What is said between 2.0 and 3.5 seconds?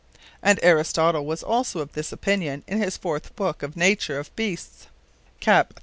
opinion in his fourth